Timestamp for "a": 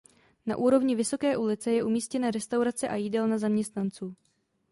2.87-2.95